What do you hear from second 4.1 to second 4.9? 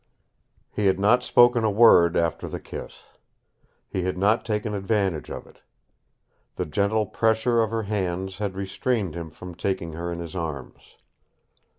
not taken